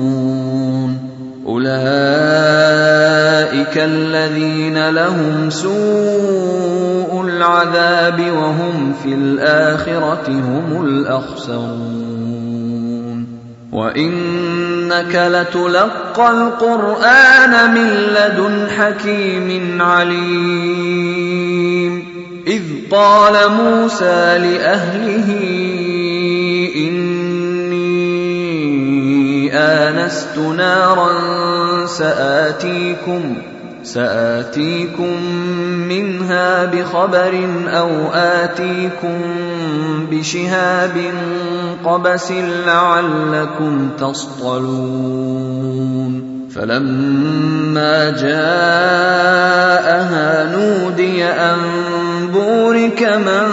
[3.71, 12.11] أولئك الذين لهم سوء العذاب وهم في الآخرة هم الأخسرون.
[13.71, 21.31] وإنك لتلقى القرآن من لدن حكيم عليم.
[22.47, 25.27] إذ قال موسى لأهله
[26.75, 28.11] إني
[29.53, 31.11] آنست نارا
[31.85, 33.50] سآتيكم
[33.83, 35.23] سآتيكم
[35.89, 39.21] منها بخبر أو آتيكم
[40.11, 41.13] بشهاب
[41.85, 42.31] قبس
[42.65, 45.51] لعلكم تصطلون
[46.55, 49.31] فلما جاءها
[50.55, 51.57] نودي أن
[52.33, 53.47] بورك من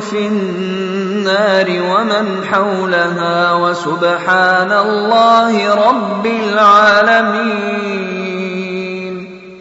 [0.00, 8.13] في النار ومن حولها وسبحان الله رب العالمين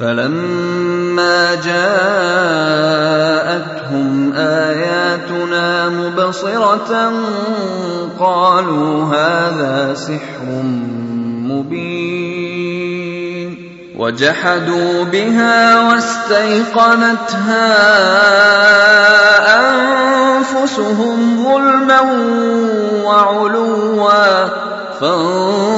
[0.00, 1.88] فلما جاءتهم
[4.36, 7.12] آياتنا مبصرة
[8.20, 10.46] قالوا هذا سحر
[11.50, 12.58] مبين
[13.98, 17.68] وجحدوا بها واستيقنتها
[20.38, 22.00] أنفسهم ظلما
[23.04, 24.08] وعلوا
[25.00, 25.77] فانظر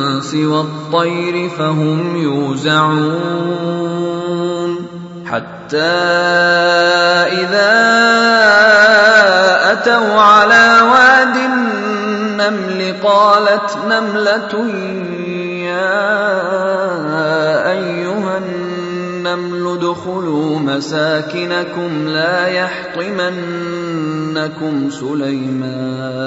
[0.21, 3.61] والإنس والطير فهم يوزعون
[5.25, 5.77] حتى
[7.41, 7.71] إذا
[9.71, 14.67] أتوا على واد النمل قالت نملة
[15.65, 16.11] يا
[17.71, 23.29] أيها النمل ادخلوا مساكنكم لا يحطمنكم
[24.89, 26.21] سليمان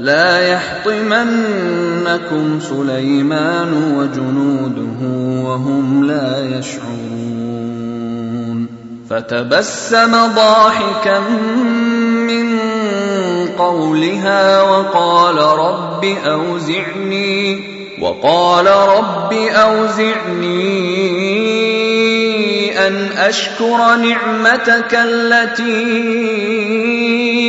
[0.00, 1.80] لا يحطمنكم
[2.60, 5.00] سليمان وجنوده
[5.48, 7.50] وهم لا يشعرون.
[9.10, 11.20] فتبسم ضاحكا
[12.28, 12.58] من
[13.58, 17.60] قولها وقال رب أوزعني
[18.00, 20.78] وقال رب أوزعني
[22.86, 26.40] أن أشكر نعمتك التي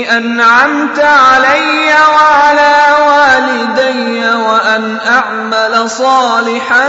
[0.10, 2.76] أنعمت علي وعلى
[3.08, 6.86] والدي وأن أعمل صالحا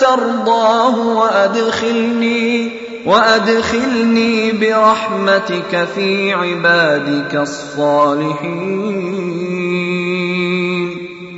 [0.00, 2.70] ترضاه وأدخلني
[3.06, 8.88] وأدخلني برحمتك في عبادك الصالحين.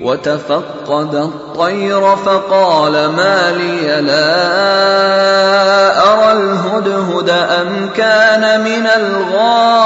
[0.01, 4.41] وتفقد الطير فقال ما لي لا
[6.13, 9.81] أرى الهدهد أم كان من الغائبين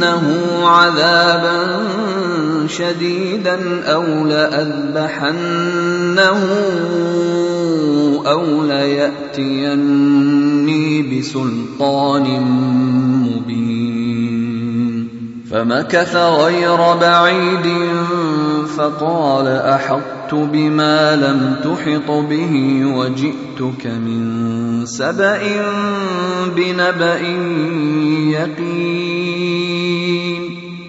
[0.00, 1.86] لأعذبنه عذابا
[2.66, 5.38] شديدا أو لأذبحنه
[8.26, 9.82] أو ليأتيني
[11.02, 12.40] بسلطان
[13.26, 13.80] مبين.
[15.50, 17.66] فمكث غير بعيد
[18.76, 25.40] فقال أحطت بما لم تحط به وجئتك من سبأ
[26.56, 27.20] بنبأ
[28.30, 29.40] يقين.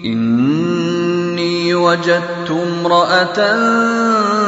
[0.04, 3.56] إني وجدت امرأة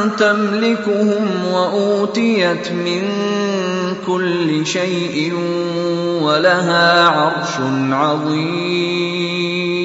[0.07, 3.01] تملكهم وأوتيت من
[4.07, 5.33] كل شيء
[6.21, 7.59] ولها عرش
[7.91, 9.84] عظيم.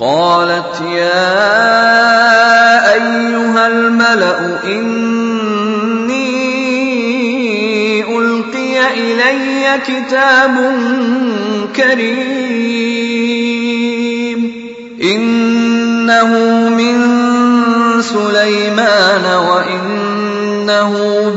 [0.00, 1.32] قالت يا
[2.94, 6.16] أيها الملأ إني
[8.18, 10.54] ألقي إلي كتاب
[11.76, 12.36] كريم
[15.02, 16.30] إنه
[16.68, 16.96] من
[18.02, 20.92] سليمان وإنه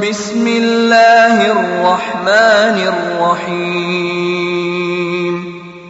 [0.10, 4.49] بسم الله الرحمن الرحيم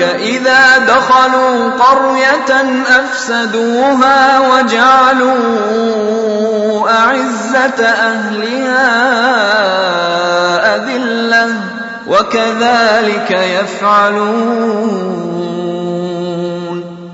[0.00, 5.38] الملوك إذا دخلوا قرية أفسدوها وجعلوا
[6.90, 8.88] أعزة أهلها
[10.76, 11.54] أذلة
[12.06, 14.68] وكذلك يفعلون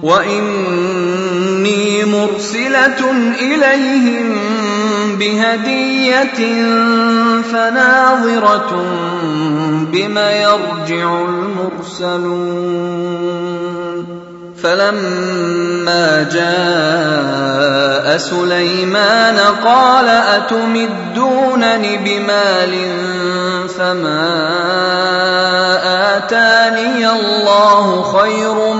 [0.02, 1.24] وإني
[2.04, 3.10] مرسلة
[3.40, 4.38] إليهم
[5.18, 6.64] بهدية
[7.52, 8.84] فناظرة
[9.94, 12.74] بم يرجع المرسلون
[14.62, 22.74] فلما جاء سليمان قال اتمدونني بمال
[23.78, 24.26] فما
[26.16, 28.74] اتاني الله خير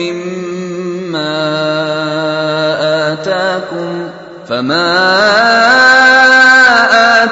[0.00, 1.34] مما
[3.12, 4.08] اتاكم
[4.48, 6.23] فما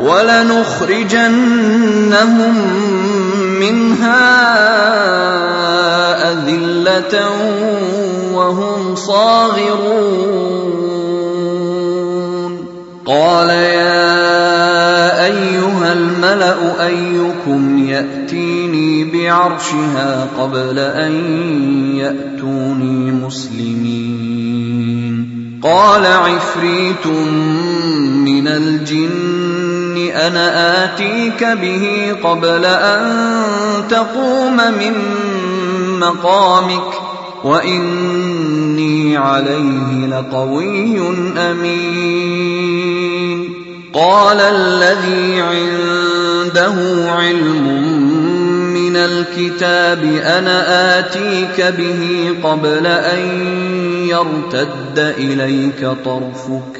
[0.00, 1.34] ولنخرجنهم
[3.60, 4.30] منها
[6.32, 7.14] أذلة
[8.34, 10.40] وهم صاغرون.
[13.06, 21.12] قال يا أيها الملأ أيكم يأتيني بعرشها قبل أن
[21.96, 24.00] يأتوني مسلمين.
[25.62, 27.06] قال عفريت
[28.26, 29.69] من الجن
[30.26, 33.02] أنا اتيك به قبل ان
[33.90, 34.92] تقوم من
[36.00, 36.92] مقامك
[37.44, 40.98] واني عليه لقوي
[41.50, 43.50] امين
[43.92, 47.66] قال الذي عنده علم
[48.74, 53.46] من الكتاب أنا اتيك به قبل ان
[54.08, 56.79] يرتد اليك طرفك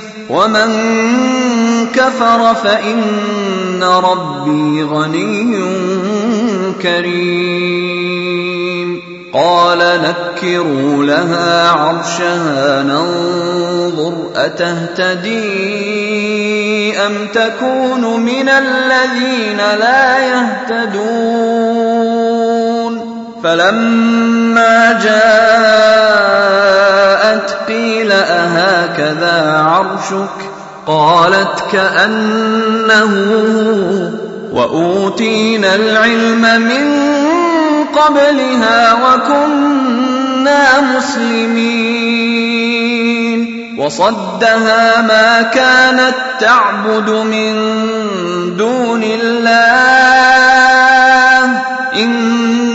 [0.31, 0.71] ومن
[1.93, 5.59] كفر فإن ربي غني
[6.81, 8.21] كريم.
[9.33, 15.41] قال نكروا لها عرشها ننظر أتهتدي
[16.97, 22.40] أم تكون من الذين لا يهتدون.
[23.43, 25.21] فلما جاءت
[27.67, 30.51] قيل أهكذا عرشك
[30.87, 33.13] قالت كأنه
[34.53, 37.11] وأوتينا العلم من
[37.95, 42.31] قبلها وكنا مسلمين
[43.79, 47.53] وصدها ما كانت تعبد من
[48.57, 50.70] دون الله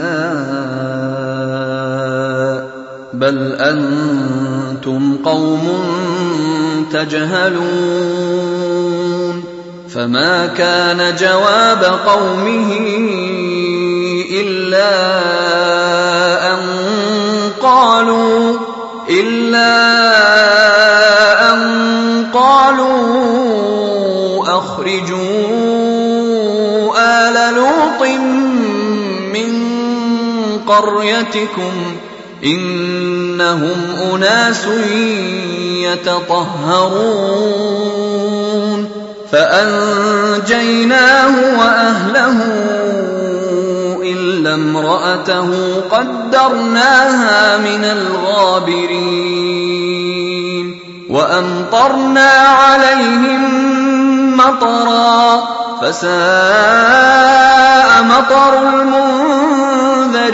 [0.00, 1.58] النساء
[3.12, 5.68] بل أنتم قوم
[6.92, 8.28] تجهلون.
[9.94, 12.72] فما كان جواب قومه
[14.30, 14.92] إلا
[16.54, 16.60] أن
[17.62, 18.56] قالوا
[19.10, 20.17] إلا أن
[30.68, 31.72] قريتكم
[32.44, 33.76] إنهم
[34.12, 34.66] أناس
[35.82, 37.58] يتطهرون
[39.32, 42.36] فأنجيناه وأهله
[44.02, 45.50] إلا امرأته
[45.90, 49.28] قدرناها من الغابرين
[51.10, 53.87] وأمطرنا عليهم
[54.38, 55.48] مطرا
[55.82, 56.08] فساء
[58.02, 60.28] مطر المنذرين.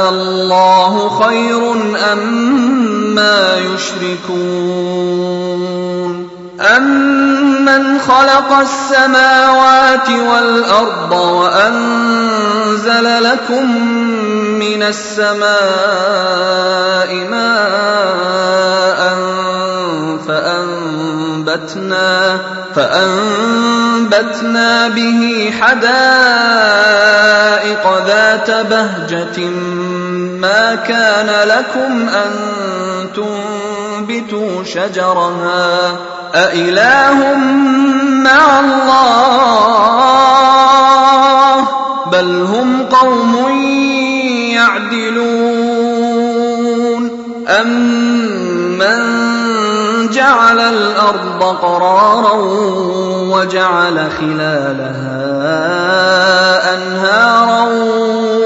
[0.09, 0.93] الله
[1.25, 1.61] خير
[2.13, 4.52] أما يشركون.
[8.07, 13.87] خلق السماوات والأرض وأنزل لكم
[14.59, 15.53] من السماء
[17.31, 19.13] ماء
[20.27, 22.39] فأنبتنا
[22.75, 25.83] فأنبتنا به حدائق
[28.07, 29.39] ذات بهجة
[30.39, 32.31] ما كان لكم أن
[33.15, 35.97] تنبتوا شجرها
[36.35, 37.35] أإله
[38.23, 39.93] مع الله
[42.11, 43.49] بل هم قوم
[44.53, 45.93] يعدلون
[47.47, 49.22] أمن
[50.33, 52.33] جعل الأرض قرارا
[53.33, 55.23] وجعل خلالها
[56.73, 57.67] أنهارا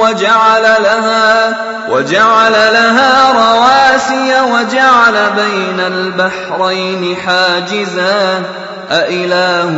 [0.02, 1.58] وجعل لها
[1.92, 8.44] وجعل لها رواسي وجعل بين البحرين حاجزا.
[8.92, 9.72] أإله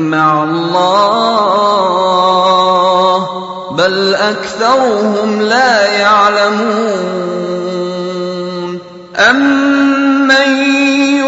[0.00, 1.56] مع الله؟
[3.70, 7.26] بل أكثرهم لا يعلمون.
[9.30, 10.65] أمن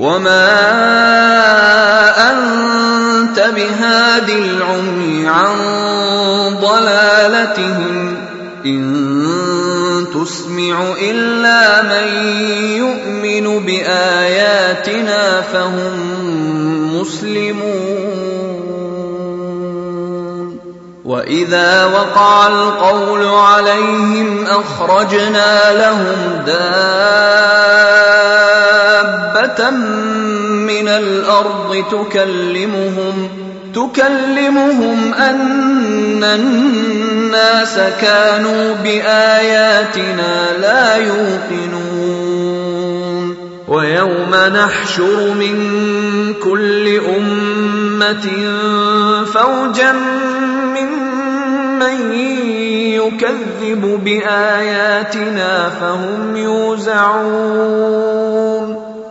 [0.00, 0.48] وَمَا
[2.32, 5.56] أَنتَ بِهَادِ الْعُمْيِ عَن
[6.56, 8.18] ضَلَالَتِهِمْ ۖ
[8.66, 12.08] إِن تُسْمِعُ إِلَّا مَن
[12.80, 15.92] يُؤْمِنُ بِآيَاتِنَا فَهُم
[17.00, 18.40] مُّسْلِمُونَ
[21.04, 26.42] وَإِذَا وَقَعَ الْقَوْلُ عَلَيْهِمْ أَخْرَجْنَا لَهُمْ
[29.02, 33.28] دَابَّةً مِّنَ الْأَرْضِ تُكَلِّمُهُمْ
[33.74, 42.40] تكلمهم أن الناس كانوا بآياتنا لا يوقنون
[43.68, 45.56] ويوم نحشر من
[46.42, 48.28] كل أمة
[49.24, 49.92] فوجا
[50.76, 52.12] ممن
[52.94, 57.90] يكذب بآياتنا فهم يوزعون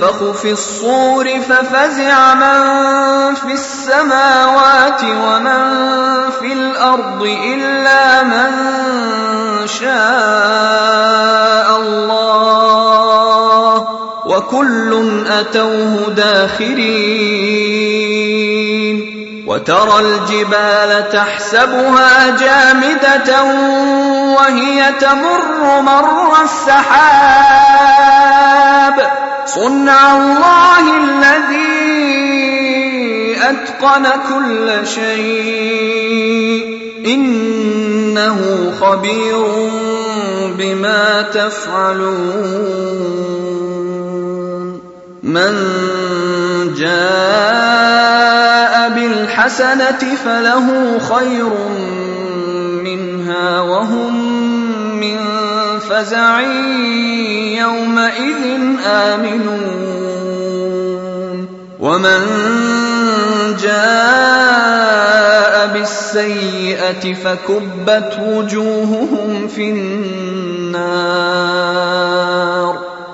[0.00, 5.80] ينفخ في الصور ففزع من في السماوات ومن
[6.40, 8.50] في الأرض إلا من
[9.66, 9.90] شاء
[11.80, 13.08] الله
[14.26, 17.60] وكل أتوه داخرين
[19.46, 23.42] وترى الجبال تحسبها جامدة
[24.36, 27.80] وهي تمر مر السحاب
[29.46, 31.70] صنع الله الذي
[33.42, 36.80] أتقن كل شيء.
[37.06, 38.38] إنه
[38.80, 39.46] خبير
[40.58, 42.80] بما تفعلون.
[45.22, 45.54] من
[46.78, 48.00] جاء
[48.88, 51.50] بالحسنة فله خير
[52.84, 54.19] منها وهم
[55.90, 56.40] فزع
[57.60, 58.44] يومئذ
[58.86, 60.30] آمنون.
[61.80, 62.20] ومن
[63.62, 70.90] جاء بالسيئة فكبت وجوههم في النار.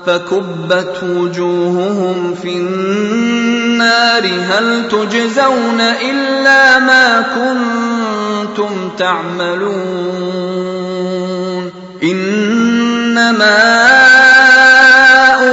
[0.07, 4.23] فكبت وجوههم في النار.
[4.23, 10.47] هل تجزون إلا ما كنتم تعملون؟
[13.17, 13.57] إنما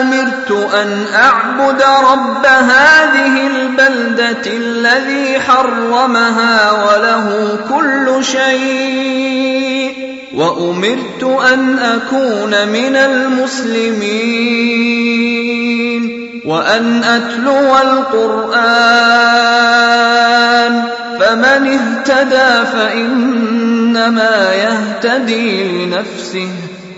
[0.02, 9.94] أمرت أن أعبد رب هذه البلدة الذي حرمها وله كل شيء
[10.36, 11.24] وأمرت
[11.54, 14.04] أن أكون من المسلمين
[16.46, 18.84] وأن أتلو القرآن
[21.20, 26.50] فمن اهتدى فإنما يهتدي لنفسه